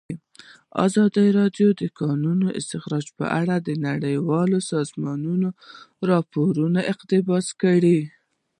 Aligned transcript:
ازادي 0.85 1.27
راډیو 1.39 1.69
د 1.73 1.79
د 1.81 1.83
کانونو 1.99 2.45
استخراج 2.59 3.05
په 3.17 3.25
اړه 3.39 3.55
د 3.59 3.69
نړیوالو 3.87 4.57
سازمانونو 4.71 5.47
راپورونه 6.09 6.79
اقتباس 6.91 7.47
کړي. 7.61 7.99